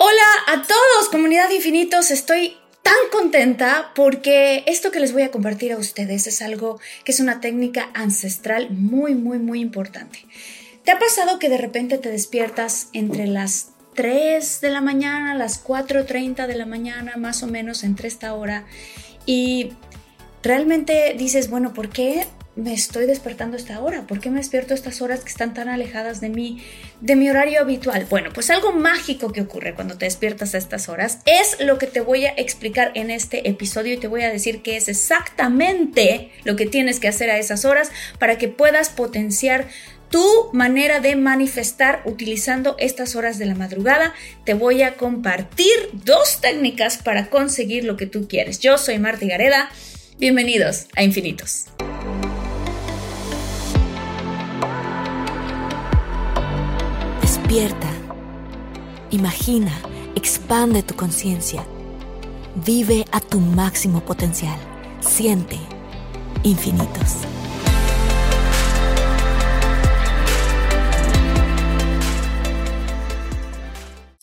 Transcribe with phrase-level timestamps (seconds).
[0.00, 2.12] Hola a todos, comunidad infinitos.
[2.12, 7.10] Estoy tan contenta porque esto que les voy a compartir a ustedes es algo que
[7.10, 10.24] es una técnica ancestral muy, muy, muy importante.
[10.84, 15.66] ¿Te ha pasado que de repente te despiertas entre las 3 de la mañana, las
[15.66, 18.66] 4.30 de la mañana, más o menos entre esta hora,
[19.26, 19.72] y
[20.44, 22.24] realmente dices, bueno, ¿por qué
[22.58, 24.06] me estoy despertando esta hora?
[24.06, 26.62] ¿Por qué me despierto a estas horas que están tan alejadas de mí,
[27.00, 28.06] de mi horario habitual?
[28.10, 31.86] Bueno, pues algo mágico que ocurre cuando te despiertas a estas horas es lo que
[31.86, 36.32] te voy a explicar en este episodio y te voy a decir que es exactamente
[36.42, 39.68] lo que tienes que hacer a esas horas para que puedas potenciar
[40.10, 44.14] tu manera de manifestar utilizando estas horas de la madrugada.
[44.44, 48.58] Te voy a compartir dos técnicas para conseguir lo que tú quieres.
[48.58, 49.70] Yo soy Marta Gareda.
[50.18, 51.66] Bienvenidos a Infinitos.
[57.48, 57.88] Despierta,
[59.10, 59.72] imagina,
[60.14, 61.64] expande tu conciencia,
[62.56, 64.58] vive a tu máximo potencial,
[65.00, 65.56] siente
[66.42, 67.24] infinitos.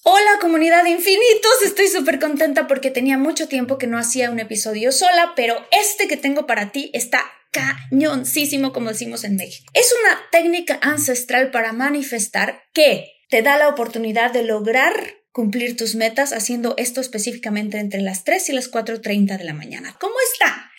[0.04, 4.40] Hola comunidad de infinitos, estoy súper contenta porque tenía mucho tiempo que no hacía un
[4.40, 9.72] episodio sola, pero este que tengo para ti está cañoncísimo como decimos en México.
[9.74, 14.94] Es una técnica ancestral para manifestar que te da la oportunidad de lograr
[15.34, 19.94] cumplir tus metas haciendo esto específicamente entre las 3 y las 4.30 de la mañana.
[20.00, 20.72] ¿Cómo está?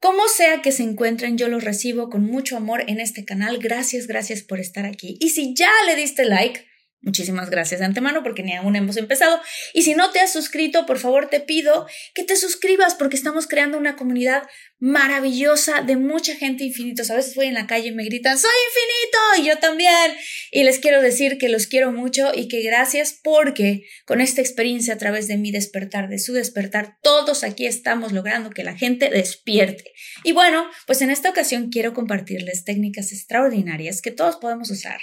[0.00, 3.58] Como sea que se encuentren, yo los recibo con mucho amor en este canal.
[3.58, 5.18] Gracias, gracias por estar aquí.
[5.20, 6.69] Y si ya le diste like,
[7.02, 9.40] Muchísimas gracias de antemano porque ni aún hemos empezado.
[9.72, 13.46] Y si no te has suscrito, por favor te pido que te suscribas porque estamos
[13.46, 14.42] creando una comunidad
[14.78, 17.10] maravillosa de mucha gente infinitos.
[17.10, 20.14] A veces voy en la calle y me gritan, soy infinito y yo también.
[20.50, 24.92] Y les quiero decir que los quiero mucho y que gracias porque con esta experiencia
[24.92, 29.08] a través de mi despertar, de su despertar, todos aquí estamos logrando que la gente
[29.08, 29.90] despierte.
[30.22, 35.00] Y bueno, pues en esta ocasión quiero compartirles técnicas extraordinarias que todos podemos usar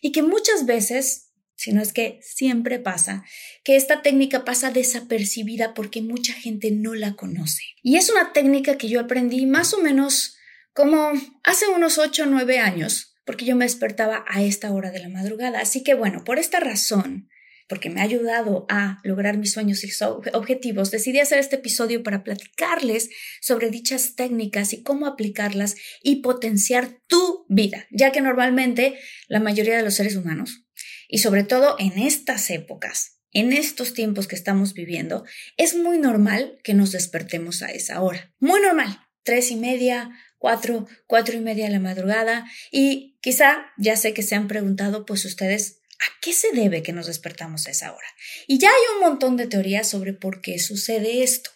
[0.00, 1.23] y que muchas veces
[1.64, 3.24] sino es que siempre pasa
[3.64, 7.62] que esta técnica pasa desapercibida porque mucha gente no la conoce.
[7.82, 10.36] Y es una técnica que yo aprendí más o menos
[10.74, 14.98] como hace unos 8 o 9 años, porque yo me despertaba a esta hora de
[14.98, 15.60] la madrugada.
[15.60, 17.30] Así que bueno, por esta razón,
[17.66, 19.90] porque me ha ayudado a lograr mis sueños y
[20.34, 23.08] objetivos, decidí hacer este episodio para platicarles
[23.40, 28.98] sobre dichas técnicas y cómo aplicarlas y potenciar tu vida, ya que normalmente
[29.28, 30.64] la mayoría de los seres humanos
[31.08, 35.24] y sobre todo en estas épocas, en estos tiempos que estamos viviendo,
[35.56, 38.32] es muy normal que nos despertemos a esa hora.
[38.38, 39.00] Muy normal.
[39.24, 42.44] Tres y media, cuatro, cuatro y media de la madrugada.
[42.70, 46.92] Y quizá ya sé que se han preguntado, pues ustedes, ¿a qué se debe que
[46.92, 48.06] nos despertamos a esa hora?
[48.46, 51.50] Y ya hay un montón de teorías sobre por qué sucede esto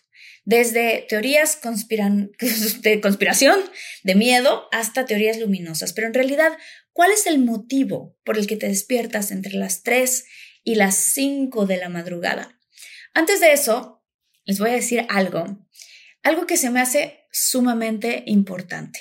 [0.48, 1.60] desde teorías
[2.80, 3.60] de conspiración,
[4.02, 5.92] de miedo, hasta teorías luminosas.
[5.92, 6.56] Pero en realidad,
[6.98, 10.24] ¿cuál es el motivo por el que te despiertas entre las 3
[10.64, 12.58] y las 5 de la madrugada?
[13.14, 14.04] Antes de eso,
[14.44, 15.64] les voy a decir algo,
[16.24, 18.98] algo que se me hace sumamente importante.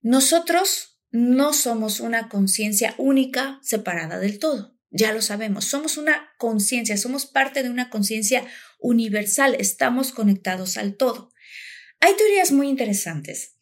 [0.00, 4.78] Nosotros no somos una conciencia única separada del todo.
[4.88, 8.46] Ya lo sabemos, somos una conciencia, somos parte de una conciencia
[8.78, 11.30] universal, estamos conectados al todo.
[12.00, 13.58] Hay teorías muy interesantes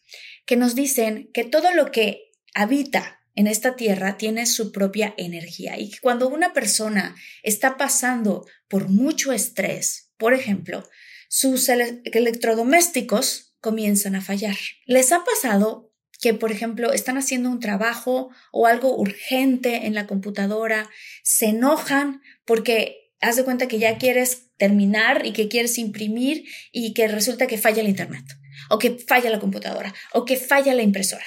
[0.46, 5.78] que nos dicen que todo lo que habita en esta tierra tiene su propia energía
[5.78, 10.88] y cuando una persona está pasando por mucho estrés, por ejemplo,
[11.28, 14.56] sus electrodomésticos comienzan a fallar.
[14.86, 15.92] ¿Les ha pasado
[16.22, 20.88] que, por ejemplo, están haciendo un trabajo o algo urgente en la computadora,
[21.24, 26.94] se enojan porque haz de cuenta que ya quieres terminar y que quieres imprimir y
[26.94, 28.24] que resulta que falla el Internet,
[28.70, 31.24] o que falla la computadora, o que falla la impresora.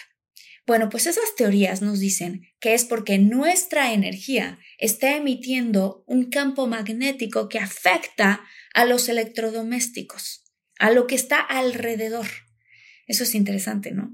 [0.66, 6.66] Bueno, pues esas teorías nos dicen que es porque nuestra energía está emitiendo un campo
[6.66, 10.44] magnético que afecta a los electrodomésticos,
[10.80, 12.26] a lo que está alrededor.
[13.06, 14.12] Eso es interesante, ¿no?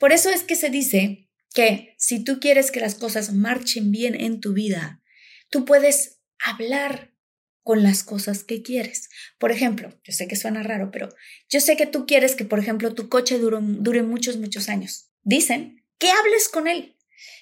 [0.00, 4.20] Por eso es que se dice que si tú quieres que las cosas marchen bien
[4.20, 5.02] en tu vida,
[5.50, 7.12] tú puedes hablar
[7.62, 9.08] con las cosas que quieres.
[9.38, 11.10] Por ejemplo, yo sé que suena raro, pero
[11.48, 15.10] yo sé que tú quieres que, por ejemplo, tu coche dure, dure muchos, muchos años.
[15.22, 16.96] Dicen que hables con él,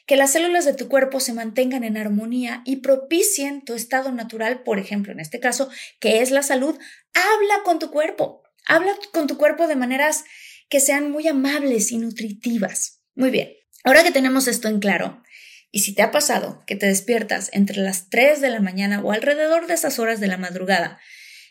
[0.06, 4.64] que las células de tu cuerpo se mantengan en armonía y propicien tu estado natural,
[4.64, 6.78] por ejemplo, en este caso, que es la salud.
[7.14, 10.24] Habla con tu cuerpo, habla con tu cuerpo de maneras
[10.68, 13.00] que sean muy amables y nutritivas.
[13.14, 15.22] Muy bien, ahora que tenemos esto en claro,
[15.70, 19.12] y si te ha pasado que te despiertas entre las 3 de la mañana o
[19.12, 21.00] alrededor de esas horas de la madrugada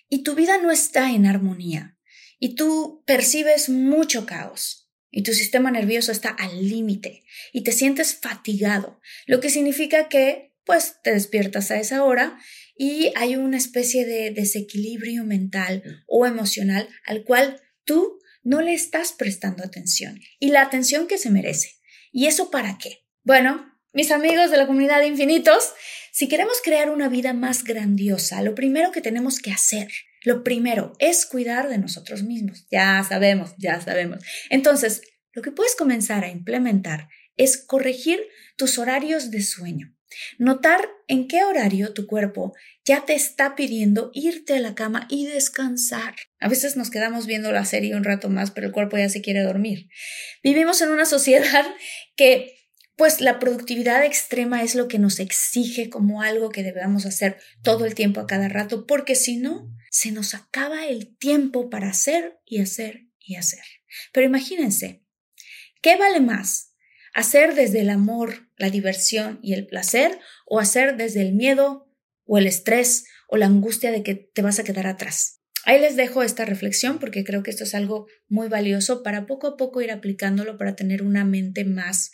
[0.10, 1.98] y tu vida no está en armonía
[2.38, 4.79] y tú percibes mucho caos,
[5.12, 10.54] y tu sistema nervioso está al límite y te sientes fatigado, lo que significa que
[10.66, 12.38] pues te despiertas a esa hora
[12.78, 19.14] y hay una especie de desequilibrio mental o emocional al cual tú no le estás
[19.14, 21.76] prestando atención y la atención que se merece.
[22.12, 23.00] ¿Y eso para qué?
[23.24, 25.74] Bueno, mis amigos de la comunidad de infinitos,
[26.12, 29.90] si queremos crear una vida más grandiosa, lo primero que tenemos que hacer
[30.24, 32.66] lo primero es cuidar de nosotros mismos.
[32.72, 34.24] Ya sabemos, ya sabemos.
[34.50, 35.02] Entonces,
[35.34, 37.08] lo que puedes comenzar a implementar
[37.38, 38.20] es corregir
[38.58, 39.96] tus horarios de sueño.
[40.40, 45.28] Notar en qué horario tu cuerpo ya te está pidiendo irte a la cama y
[45.28, 46.16] descansar.
[46.40, 49.22] A veces nos quedamos viendo la serie un rato más, pero el cuerpo ya se
[49.22, 49.88] quiere dormir.
[50.44, 51.66] Vivimos en una sociedad
[52.16, 52.56] que
[52.96, 57.86] pues la productividad extrema es lo que nos exige como algo que debemos hacer todo
[57.86, 62.40] el tiempo a cada rato, porque si no, se nos acaba el tiempo para hacer
[62.46, 63.64] y hacer y hacer.
[64.14, 65.04] Pero imagínense,
[65.82, 66.76] ¿qué vale más?
[67.14, 71.92] ¿Hacer desde el amor, la diversión y el placer o hacer desde el miedo
[72.26, 75.42] o el estrés o la angustia de que te vas a quedar atrás?
[75.66, 79.48] Ahí les dejo esta reflexión porque creo que esto es algo muy valioso para poco
[79.48, 82.12] a poco ir aplicándolo para tener una mente más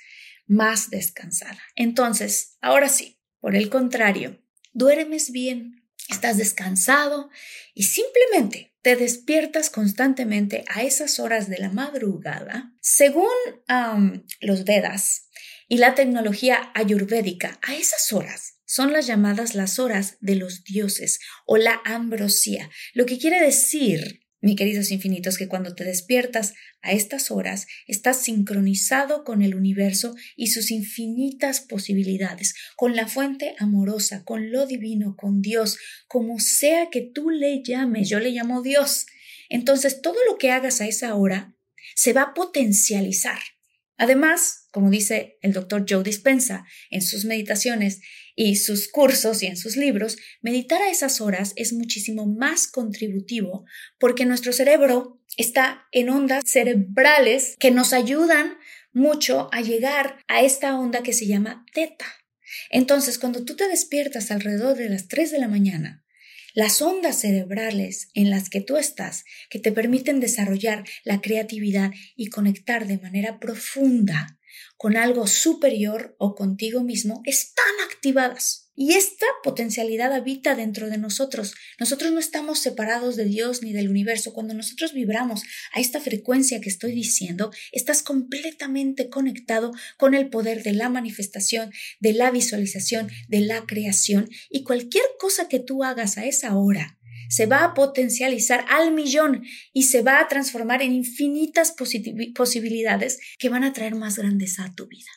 [0.47, 1.59] más descansada.
[1.75, 4.41] Entonces, ahora sí, por el contrario,
[4.73, 7.29] duermes bien, estás descansado
[7.73, 12.73] y simplemente te despiertas constantemente a esas horas de la madrugada.
[12.81, 13.27] Según
[14.41, 15.29] los Vedas
[15.67, 21.19] y la tecnología ayurvédica, a esas horas son las llamadas las horas de los dioses
[21.45, 26.53] o la ambrosía, lo que quiere decir mi queridos infinitos, que cuando te despiertas
[26.83, 33.55] a estas horas estás sincronizado con el universo y sus infinitas posibilidades, con la fuente
[33.57, 38.61] amorosa, con lo divino, con Dios, como sea que tú le llames, yo le llamo
[38.61, 39.07] Dios.
[39.49, 41.55] Entonces todo lo que hagas a esa hora
[41.95, 43.39] se va a potencializar.
[43.97, 48.01] Además, como dice el doctor Joe Dispensa en sus meditaciones,
[48.35, 53.65] y sus cursos y en sus libros, meditar a esas horas es muchísimo más contributivo
[53.97, 58.57] porque nuestro cerebro está en ondas cerebrales que nos ayudan
[58.91, 62.05] mucho a llegar a esta onda que se llama teta.
[62.69, 66.05] Entonces, cuando tú te despiertas alrededor de las 3 de la mañana,
[66.53, 72.27] las ondas cerebrales en las que tú estás, que te permiten desarrollar la creatividad y
[72.27, 74.39] conectar de manera profunda
[74.77, 77.65] con algo superior o contigo mismo están
[78.77, 81.55] Y esta potencialidad habita dentro de nosotros.
[81.79, 84.33] Nosotros no estamos separados de Dios ni del universo.
[84.33, 85.43] Cuando nosotros vibramos
[85.73, 91.71] a esta frecuencia que estoy diciendo, estás completamente conectado con el poder de la manifestación,
[92.01, 96.99] de la visualización, de la creación y cualquier cosa que tú hagas a esa hora
[97.29, 99.43] se va a potencializar al millón
[99.73, 101.73] y se va a transformar en infinitas
[102.35, 105.09] posibilidades que van a traer más grandeza a tu vida.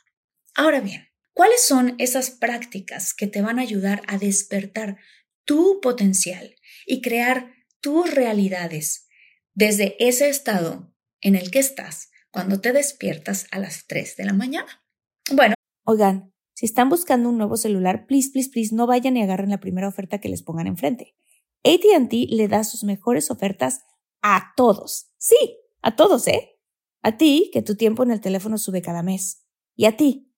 [0.55, 4.97] Ahora bien, ¿cuáles son esas prácticas que te van a ayudar a despertar
[5.45, 9.07] tu potencial y crear tus realidades
[9.55, 14.33] desde ese estado en el que estás cuando te despiertas a las 3 de la
[14.33, 14.85] mañana?
[15.31, 15.55] Bueno,
[15.85, 19.61] oigan, si están buscando un nuevo celular, please, please, please, no vayan y agarren la
[19.61, 21.15] primera oferta que les pongan enfrente.
[21.63, 23.83] ATT le da sus mejores ofertas
[24.23, 25.13] a todos.
[25.19, 25.37] Sí,
[25.83, 26.59] a todos, ¿eh?
[27.01, 29.45] A ti, que tu tiempo en el teléfono sube cada mes.
[29.77, 30.28] Y a ti,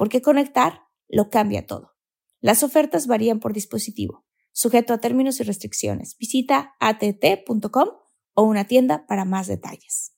[0.00, 1.94] porque conectar lo cambia todo.
[2.40, 6.16] Las ofertas varían por dispositivo, sujeto a términos y restricciones.
[6.18, 7.88] Visita att.com
[8.32, 10.14] o una tienda para más detalles.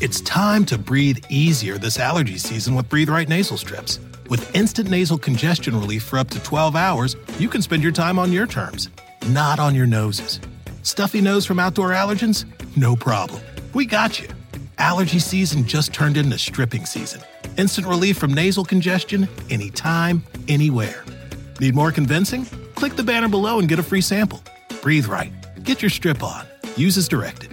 [0.00, 3.98] It's time to breathe easier this allergy season with Breathe Right nasal strips.
[4.30, 8.20] With instant nasal congestion relief for up to 12 hours, you can spend your time
[8.20, 8.88] on your terms,
[9.30, 10.38] not on your noses.
[10.84, 12.44] Stuffy nose from outdoor allergens?
[12.76, 13.42] No problem.
[13.74, 14.28] We got you.
[14.78, 17.20] Allergy season just turned into stripping season.
[17.56, 21.04] Instant relief from nasal congestion anytime, anywhere.
[21.60, 22.44] Need more convincing?
[22.74, 24.42] Click the banner below and get a free sample.
[24.82, 25.32] Breathe right.
[25.64, 26.46] Get your strip on.
[26.76, 27.50] Use as directed.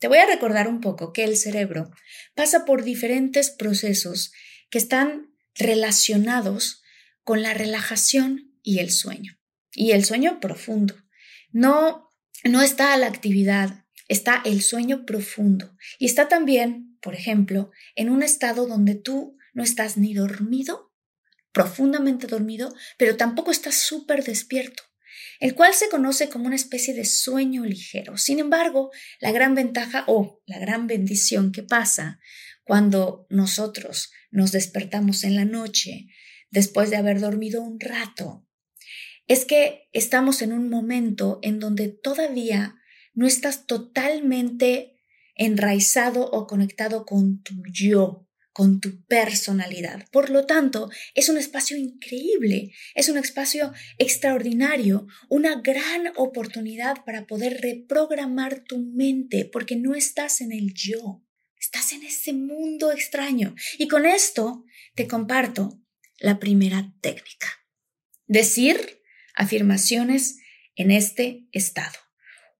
[0.00, 1.90] Te voy a recordar un poco que el cerebro
[2.36, 4.30] pasa por diferentes procesos
[4.70, 6.82] que están relacionados
[7.24, 9.38] con la relajación y el sueño.
[9.72, 10.94] Y el sueño profundo.
[11.50, 12.07] No,
[12.44, 15.76] no está la actividad, está el sueño profundo.
[15.98, 20.92] Y está también, por ejemplo, en un estado donde tú no estás ni dormido,
[21.52, 24.84] profundamente dormido, pero tampoco estás súper despierto
[25.40, 28.16] el cual se conoce como una especie de sueño ligero.
[28.16, 28.90] Sin embargo,
[29.20, 32.20] la gran ventaja o la gran bendición que pasa
[32.64, 36.08] cuando nosotros nos despertamos en la noche
[36.50, 38.46] después de haber dormido un rato
[39.28, 42.76] es que estamos en un momento en donde todavía
[43.12, 44.96] no estás totalmente
[45.34, 50.08] enraizado o conectado con tu yo, con tu personalidad.
[50.10, 57.26] Por lo tanto, es un espacio increíble, es un espacio extraordinario, una gran oportunidad para
[57.26, 61.22] poder reprogramar tu mente, porque no estás en el yo,
[61.60, 63.54] estás en ese mundo extraño.
[63.78, 65.80] Y con esto te comparto
[66.18, 67.48] la primera técnica.
[68.26, 68.97] Decir
[69.38, 70.40] afirmaciones
[70.74, 71.96] en este estado.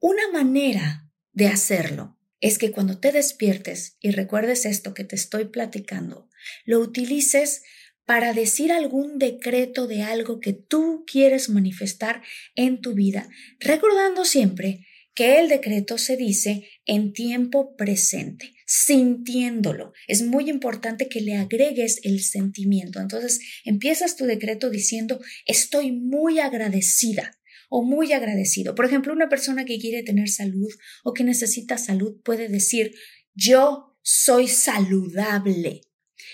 [0.00, 5.46] Una manera de hacerlo es que cuando te despiertes y recuerdes esto que te estoy
[5.46, 6.30] platicando,
[6.64, 7.62] lo utilices
[8.06, 12.22] para decir algún decreto de algo que tú quieres manifestar
[12.54, 14.86] en tu vida, recordando siempre
[15.18, 19.92] que el decreto se dice en tiempo presente, sintiéndolo.
[20.06, 23.00] Es muy importante que le agregues el sentimiento.
[23.00, 27.36] Entonces, empiezas tu decreto diciendo, estoy muy agradecida
[27.68, 28.76] o muy agradecido.
[28.76, 30.72] Por ejemplo, una persona que quiere tener salud
[31.02, 32.94] o que necesita salud puede decir,
[33.34, 35.80] yo soy saludable.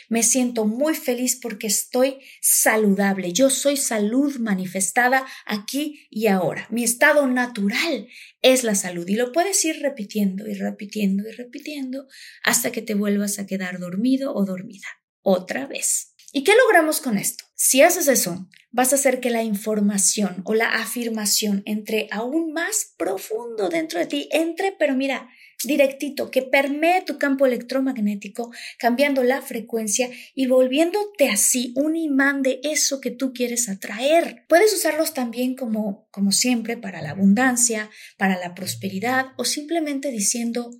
[0.08, 3.32] Me siento muy feliz porque estoy saludable.
[3.32, 6.66] Yo soy salud manifestada aquí y ahora.
[6.70, 8.08] Mi estado natural
[8.42, 12.06] es la salud y lo puedes ir repitiendo y repitiendo y repitiendo
[12.42, 14.86] hasta que te vuelvas a quedar dormido o dormida.
[15.22, 16.14] Otra vez.
[16.32, 17.44] ¿Y qué logramos con esto?
[17.54, 22.92] Si haces eso, vas a hacer que la información o la afirmación entre aún más
[22.96, 25.28] profundo dentro de ti, entre, pero mira,
[25.66, 32.60] directito, que permee tu campo electromagnético, cambiando la frecuencia y volviéndote así un imán de
[32.62, 34.44] eso que tú quieres atraer.
[34.48, 40.70] Puedes usarlos también como, como siempre, para la abundancia, para la prosperidad o simplemente diciendo,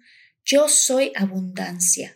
[0.44, 2.14] yo soy abundancia,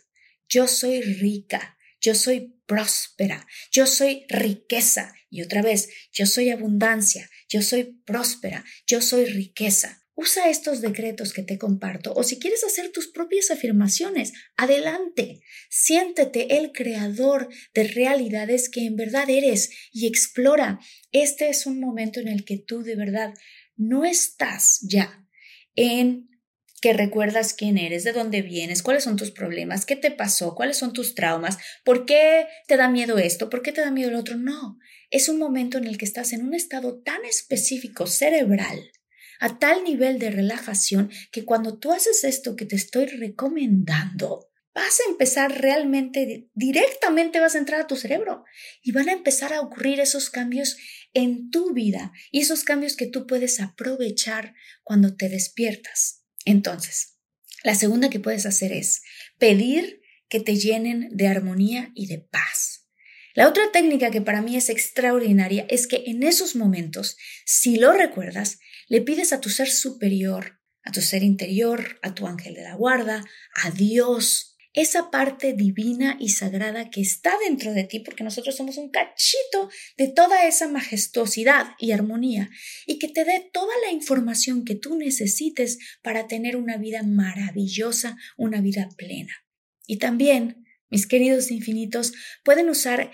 [0.49, 5.15] yo soy rica, yo soy próspera, yo soy riqueza.
[5.31, 10.03] Y otra vez, yo soy abundancia, yo soy próspera, yo soy riqueza.
[10.21, 15.43] Usa estos decretos que te comparto o si quieres hacer tus propias afirmaciones, adelante.
[15.71, 20.81] Siéntete el creador de realidades que en verdad eres y explora.
[21.13, 23.33] Este es un momento en el que tú de verdad
[23.77, 25.25] no estás ya
[25.77, 26.29] en
[26.83, 30.79] que recuerdas quién eres, de dónde vienes, cuáles son tus problemas, qué te pasó, cuáles
[30.79, 34.17] son tus traumas, por qué te da miedo esto, por qué te da miedo el
[34.17, 34.37] otro.
[34.37, 38.91] No, es un momento en el que estás en un estado tan específico cerebral
[39.41, 45.01] a tal nivel de relajación que cuando tú haces esto que te estoy recomendando, vas
[45.01, 48.45] a empezar realmente, directamente vas a entrar a tu cerebro
[48.83, 50.77] y van a empezar a ocurrir esos cambios
[51.15, 54.55] en tu vida y esos cambios que tú puedes aprovechar
[54.85, 56.23] cuando te despiertas.
[56.45, 57.19] Entonces,
[57.65, 59.03] la segunda que puedes hacer es
[59.39, 62.78] pedir que te llenen de armonía y de paz.
[63.39, 67.17] La otra técnica que para mí es extraordinaria es que en esos momentos,
[67.47, 72.27] si lo recuerdas, le pides a tu ser superior, a tu ser interior, a tu
[72.27, 77.85] ángel de la guarda, a Dios, esa parte divina y sagrada que está dentro de
[77.85, 82.51] ti, porque nosotros somos un cachito de toda esa majestuosidad y armonía,
[82.89, 88.17] y que te dé toda la información que tú necesites para tener una vida maravillosa,
[88.37, 89.33] una vida plena.
[89.87, 90.58] Y también,
[90.91, 92.13] mis queridos infinitos,
[92.45, 93.11] pueden usar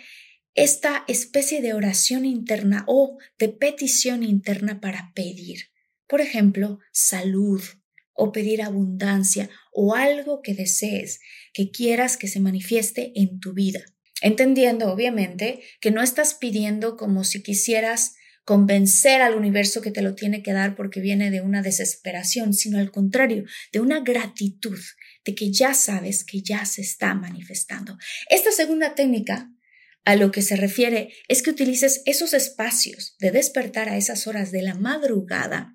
[0.55, 5.71] esta especie de oración interna o de petición interna para pedir.
[6.07, 7.63] Por ejemplo, salud,
[8.15, 11.21] o pedir abundancia o algo que desees,
[11.53, 13.85] que quieras que se manifieste en tu vida.
[14.23, 18.15] Entendiendo, obviamente, que no estás pidiendo como si quisieras
[18.45, 22.79] convencer al universo que te lo tiene que dar porque viene de una desesperación, sino
[22.79, 24.79] al contrario, de una gratitud,
[25.25, 27.97] de que ya sabes que ya se está manifestando.
[28.29, 29.51] Esta segunda técnica
[30.05, 34.53] a lo que se refiere es que utilices esos espacios de despertar a esas horas
[34.53, 35.75] de la madrugada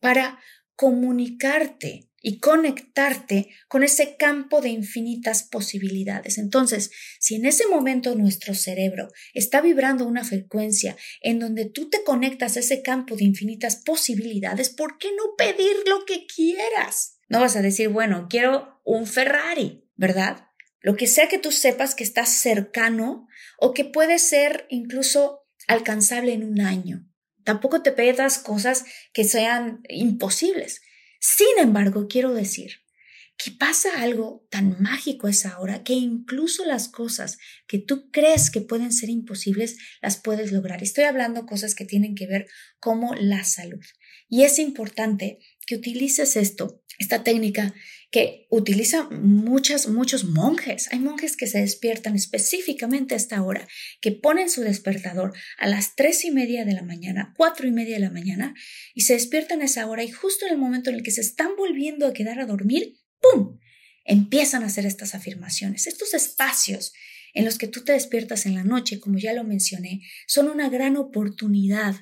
[0.00, 0.38] para
[0.76, 6.38] comunicarte y conectarte con ese campo de infinitas posibilidades.
[6.38, 6.90] Entonces,
[7.20, 12.56] si en ese momento nuestro cerebro está vibrando una frecuencia en donde tú te conectas
[12.56, 17.15] a ese campo de infinitas posibilidades, ¿por qué no pedir lo que quieras?
[17.28, 20.48] No vas a decir, bueno, quiero un Ferrari, ¿verdad?
[20.80, 23.26] Lo que sea que tú sepas que estás cercano
[23.58, 27.08] o que puede ser incluso alcanzable en un año.
[27.44, 30.82] Tampoco te pedas cosas que sean imposibles.
[31.20, 32.82] Sin embargo, quiero decir
[33.38, 38.50] que pasa algo tan mágico a esa hora que incluso las cosas que tú crees
[38.50, 40.82] que pueden ser imposibles las puedes lograr.
[40.82, 42.46] Estoy hablando cosas que tienen que ver
[42.80, 43.84] como la salud.
[44.28, 47.74] Y es importante que utilices esto, esta técnica
[48.10, 50.88] que utiliza muchas, muchos monjes.
[50.92, 53.66] Hay monjes que se despiertan específicamente a esta hora,
[54.00, 57.96] que ponen su despertador a las tres y media de la mañana, cuatro y media
[57.96, 58.54] de la mañana,
[58.94, 61.20] y se despiertan a esa hora y justo en el momento en el que se
[61.20, 63.58] están volviendo a quedar a dormir, ¡pum!
[64.04, 65.88] Empiezan a hacer estas afirmaciones.
[65.88, 66.92] Estos espacios
[67.34, 70.70] en los que tú te despiertas en la noche, como ya lo mencioné, son una
[70.70, 71.96] gran oportunidad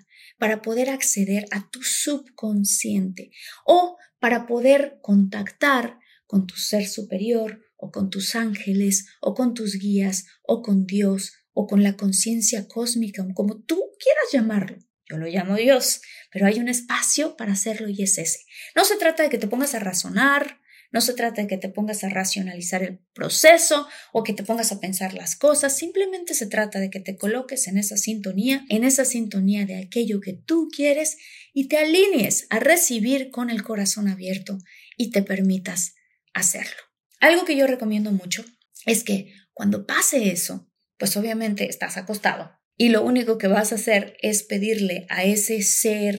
[0.45, 3.31] para poder acceder a tu subconsciente
[3.65, 9.79] o para poder contactar con tu ser superior o con tus ángeles o con tus
[9.79, 14.77] guías o con Dios o con la conciencia cósmica, como tú quieras llamarlo.
[15.09, 18.41] Yo lo llamo Dios, pero hay un espacio para hacerlo y es ese.
[18.77, 20.61] No se trata de que te pongas a razonar,
[20.95, 24.71] no se trata de que te pongas a racionalizar el proceso o que te pongas
[24.71, 28.85] a pensar las cosas, simplemente se trata de que te coloques en esa sintonía, en
[28.85, 31.17] esa sintonía de aquello que tú quieres
[31.53, 34.57] y te alinees a recibir con el corazón abierto
[34.97, 35.97] y te permitas
[36.33, 36.81] hacerlo.
[37.19, 38.45] Algo que yo recomiendo mucho
[38.87, 43.75] es que cuando pase eso, pues obviamente estás acostado y lo único que vas a
[43.75, 46.19] hacer es pedirle a ese ser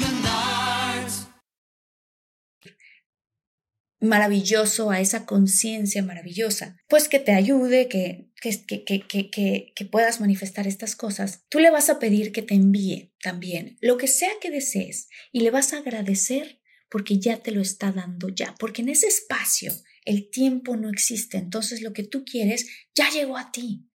[4.01, 10.19] maravilloso, a esa conciencia maravillosa, pues que te ayude, que, que, que, que, que puedas
[10.19, 14.31] manifestar estas cosas, tú le vas a pedir que te envíe también lo que sea
[14.41, 16.59] que desees y le vas a agradecer
[16.89, 19.71] porque ya te lo está dando ya, porque en ese espacio
[20.03, 23.87] el tiempo no existe, entonces lo que tú quieres ya llegó a ti,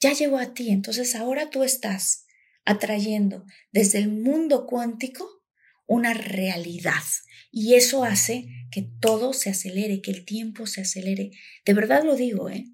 [0.00, 2.26] ya llegó a ti, entonces ahora tú estás
[2.64, 5.43] atrayendo desde el mundo cuántico
[5.86, 7.02] una realidad
[7.50, 11.30] y eso hace que todo se acelere, que el tiempo se acelere.
[11.64, 12.64] De verdad lo digo, ¿eh?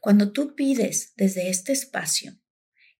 [0.00, 2.38] Cuando tú pides desde este espacio,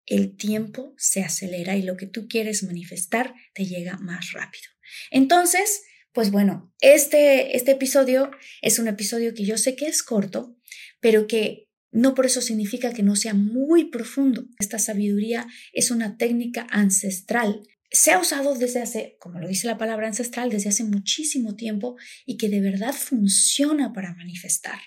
[0.07, 4.71] el tiempo se acelera y lo que tú quieres manifestar te llega más rápido.
[5.11, 8.31] Entonces, pues bueno, este, este episodio
[8.63, 10.57] es un episodio que yo sé que es corto,
[10.99, 14.45] pero que no por eso significa que no sea muy profundo.
[14.59, 17.61] Esta sabiduría es una técnica ancestral
[17.91, 21.95] se ha usado desde hace, como lo dice la palabra ancestral, desde hace muchísimo tiempo
[22.25, 24.79] y que de verdad funciona para manifestar.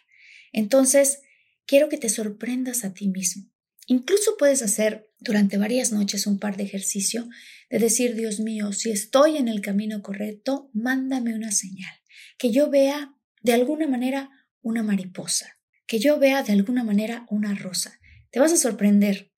[0.52, 1.22] Entonces,
[1.66, 3.50] quiero que te sorprendas a ti mismo.
[3.86, 7.28] Incluso puedes hacer durante varias noches un par de ejercicio
[7.70, 11.92] de decir, Dios mío, si estoy en el camino correcto, mándame una señal,
[12.38, 14.30] que yo vea de alguna manera
[14.62, 17.98] una mariposa, que yo vea de alguna manera una rosa.
[18.30, 19.29] Te vas a sorprender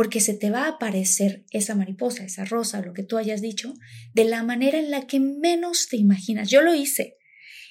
[0.00, 3.74] porque se te va a aparecer esa mariposa, esa rosa, lo que tú hayas dicho,
[4.14, 6.48] de la manera en la que menos te imaginas.
[6.48, 7.18] Yo lo hice.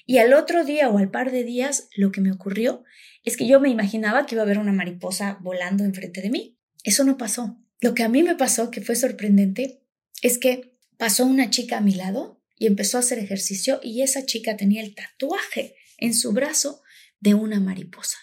[0.06, 2.84] Y al otro día o al par de días lo que me ocurrió
[3.24, 6.60] es que yo me imaginaba que iba a haber una mariposa volando enfrente de mí.
[6.84, 7.58] Eso no pasó.
[7.82, 9.82] Lo que a mí me pasó, que fue sorprendente,
[10.22, 14.28] es que pasó una chica a mi lado y empezó a hacer ejercicio y esa
[14.28, 16.84] chica tenía el tatuaje en su brazo
[17.20, 18.20] de una mariposa.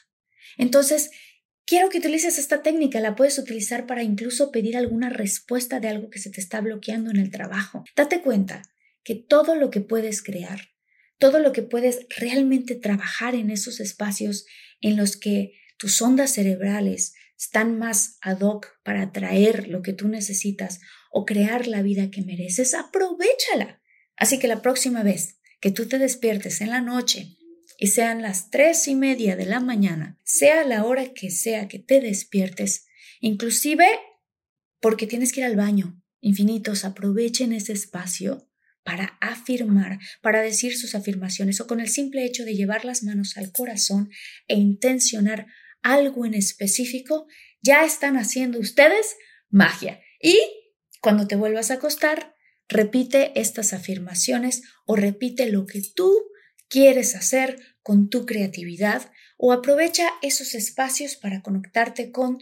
[0.59, 1.11] Entonces,
[1.67, 6.09] quiero que utilices esta técnica, la puedes utilizar para incluso pedir alguna respuesta de algo
[6.09, 7.85] que se te está bloqueando en el trabajo.
[7.95, 8.63] Date cuenta
[9.03, 10.61] que todo lo que puedes crear,
[11.19, 14.47] todo lo que puedes realmente trabajar en esos espacios
[14.81, 20.09] en los que tus ondas cerebrales están más ad hoc para atraer lo que tú
[20.09, 23.83] necesitas o crear la vida que mereces, aprovechala.
[24.17, 27.37] Así que la próxima vez que tú te despiertes en la noche
[27.79, 31.79] y sean las tres y media de la mañana, sea la hora que sea que
[31.79, 32.87] te despiertes,
[33.21, 33.87] inclusive
[34.81, 38.49] porque tienes que ir al baño, infinitos, aprovechen ese espacio
[38.83, 43.37] para afirmar, para decir sus afirmaciones o con el simple hecho de llevar las manos
[43.37, 44.11] al corazón
[44.47, 45.47] e intencionar
[45.83, 47.27] algo en específico,
[47.63, 49.17] ya están haciendo ustedes
[49.49, 50.01] magia.
[50.21, 50.39] Y
[51.01, 52.37] cuando te vuelvas a acostar,
[52.69, 56.13] repite estas afirmaciones o repite lo que tú
[56.69, 62.39] quieres hacer con tu creatividad o aprovecha esos espacios para conectarte con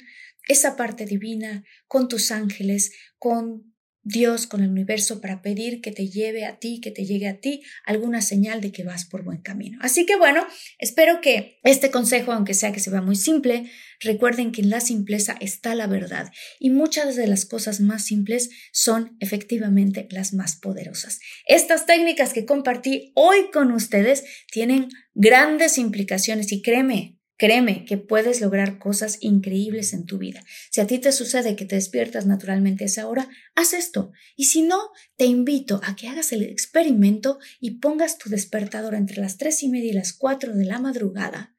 [0.49, 3.74] esa parte divina, con tus ángeles, con
[4.05, 7.41] Dios con el universo para pedir que te lleve a ti, que te llegue a
[7.41, 9.79] ti alguna señal de que vas por buen camino.
[9.81, 10.47] Así que bueno,
[10.79, 14.81] espero que este consejo, aunque sea que se vea muy simple, recuerden que en la
[14.81, 20.57] simpleza está la verdad y muchas de las cosas más simples son efectivamente las más
[20.57, 21.19] poderosas.
[21.47, 28.41] Estas técnicas que compartí hoy con ustedes tienen grandes implicaciones y créeme, Créeme que puedes
[28.41, 30.45] lograr cosas increíbles en tu vida.
[30.71, 34.13] Si a ti te sucede que te despiertas naturalmente esa hora, haz esto.
[34.37, 34.79] Y si no,
[35.17, 39.69] te invito a que hagas el experimento y pongas tu despertador entre las tres y
[39.69, 41.57] media y las cuatro de la madrugada.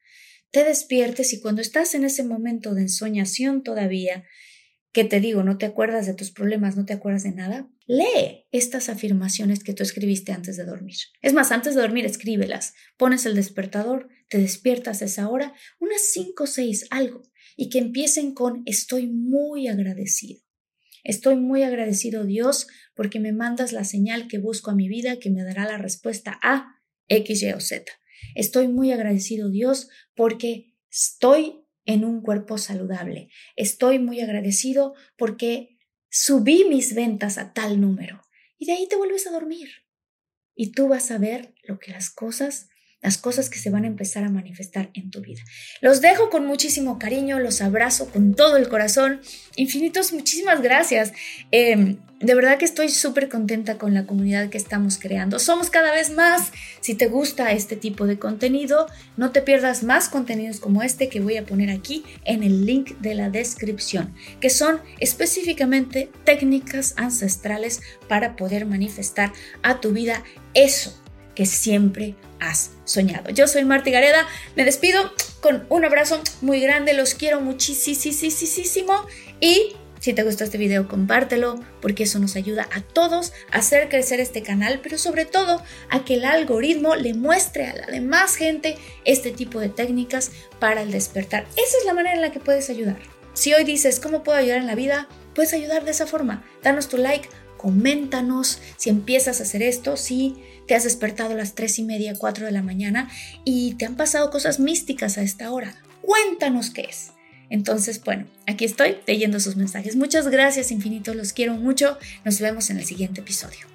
[0.52, 4.24] Te despiertes y cuando estás en ese momento de ensoñación todavía,
[4.94, 8.48] que te digo, no te acuerdas de tus problemas, no te acuerdas de nada, lee
[8.54, 10.96] estas afirmaciones que tú escribiste antes de dormir.
[11.22, 12.74] Es más, antes de dormir, escríbelas.
[12.96, 17.24] Pones el despertador, te despiertas a esa hora, unas cinco o seis, algo,
[17.56, 20.42] y que empiecen con estoy muy agradecido.
[21.04, 25.30] Estoy muy agradecido, Dios, porque me mandas la señal que busco a mi vida que
[25.30, 27.92] me dará la respuesta a X, Y o Z.
[28.34, 33.30] Estoy muy agradecido, Dios, porque estoy en un cuerpo saludable.
[33.56, 35.78] Estoy muy agradecido porque
[36.10, 38.22] subí mis ventas a tal número.
[38.58, 39.70] Y de ahí te vuelves a dormir.
[40.56, 42.70] Y tú vas a ver lo que las cosas
[43.02, 45.42] las cosas que se van a empezar a manifestar en tu vida.
[45.82, 49.22] Los dejo con muchísimo cariño, los abrazo con todo el corazón.
[49.56, 51.14] Infinitos, muchísimas gracias.
[51.52, 55.38] Em, de verdad que estoy súper contenta con la comunidad que estamos creando.
[55.38, 56.52] Somos cada vez más.
[56.82, 61.20] Si te gusta este tipo de contenido, no te pierdas más contenidos como este que
[61.20, 67.82] voy a poner aquí en el link de la descripción, que son específicamente técnicas ancestrales
[68.08, 69.32] para poder manifestar
[69.62, 70.24] a tu vida
[70.56, 71.00] eso
[71.36, 73.30] que siempre has soñado.
[73.32, 79.06] Yo soy Marta Gareda, me despido con un abrazo muy grande, los quiero muchísimo
[79.40, 83.90] y si te gustó este video compártelo porque eso nos ayuda a todos a hacer
[83.90, 88.36] crecer este canal, pero sobre todo a que el algoritmo le muestre a la demás
[88.36, 91.46] gente este tipo de técnicas para el despertar.
[91.54, 93.00] Esa es la manera en la que puedes ayudar.
[93.34, 95.08] Si hoy dices, ¿cómo puedo ayudar en la vida?
[95.34, 96.44] Puedes ayudar de esa forma.
[96.62, 97.28] Danos tu like,
[97.66, 100.36] coméntanos si empiezas a hacer esto, si
[100.68, 103.10] te has despertado a las 3 y media, 4 de la mañana
[103.44, 105.74] y te han pasado cosas místicas a esta hora.
[106.04, 107.14] Cuéntanos qué es.
[107.50, 109.96] Entonces, bueno, aquí estoy leyendo sus mensajes.
[109.96, 111.98] Muchas gracias, infinito, los quiero mucho.
[112.24, 113.75] Nos vemos en el siguiente episodio.